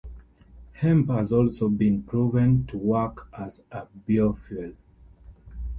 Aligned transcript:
Hemp 0.79 1.11
has 1.11 1.31
also 1.31 1.69
been 1.69 2.01
proven 2.01 2.65
to 2.65 2.75
work 2.79 3.27
as 3.37 3.61
a 3.71 3.85
biofuel. 4.09 4.75